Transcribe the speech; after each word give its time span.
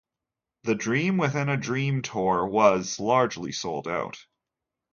The 0.63 0.73
Dream 0.73 1.17
Within 1.17 1.47
a 1.47 1.57
Dream 1.57 2.01
Tour 2.01 2.47
was 2.47 2.99
largely 2.99 3.51
sold 3.51 3.87
out. 3.87 4.25